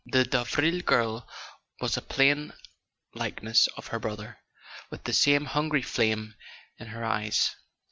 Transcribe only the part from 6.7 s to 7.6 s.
in her eyes.